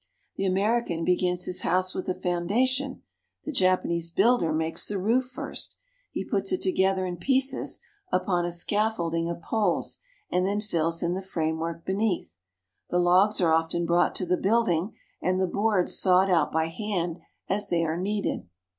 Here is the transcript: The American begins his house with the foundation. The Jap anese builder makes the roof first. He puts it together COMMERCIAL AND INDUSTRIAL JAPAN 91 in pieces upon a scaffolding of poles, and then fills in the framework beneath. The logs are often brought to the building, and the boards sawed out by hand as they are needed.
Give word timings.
The 0.35 0.47
American 0.47 1.05
begins 1.05 1.45
his 1.45 1.61
house 1.61 1.93
with 1.93 2.07
the 2.07 2.15
foundation. 2.19 3.03
The 3.45 3.51
Jap 3.53 3.85
anese 3.85 4.11
builder 4.15 4.51
makes 4.51 4.87
the 4.87 4.97
roof 4.97 5.25
first. 5.25 5.77
He 6.11 6.25
puts 6.25 6.51
it 6.51 6.59
together 6.63 7.03
COMMERCIAL 7.03 7.11
AND 7.11 7.23
INDUSTRIAL 7.23 7.65
JAPAN 7.69 8.29
91 8.29 8.41
in 8.41 8.41
pieces 8.41 8.41
upon 8.41 8.45
a 8.45 8.51
scaffolding 8.51 9.29
of 9.29 9.41
poles, 9.43 9.99
and 10.31 10.43
then 10.47 10.59
fills 10.59 11.03
in 11.03 11.13
the 11.13 11.21
framework 11.21 11.85
beneath. 11.85 12.39
The 12.89 12.97
logs 12.97 13.39
are 13.41 13.53
often 13.53 13.85
brought 13.85 14.15
to 14.15 14.25
the 14.25 14.37
building, 14.37 14.95
and 15.21 15.39
the 15.39 15.45
boards 15.45 15.95
sawed 15.99 16.31
out 16.31 16.51
by 16.51 16.69
hand 16.69 17.19
as 17.47 17.69
they 17.69 17.83
are 17.83 17.95
needed. 17.95 18.49